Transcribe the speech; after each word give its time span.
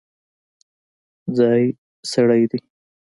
ځايي 1.37 1.67
سړی 2.11 2.43
دی. 2.51 2.59